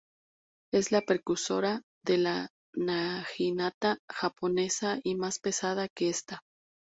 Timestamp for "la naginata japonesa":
2.17-4.97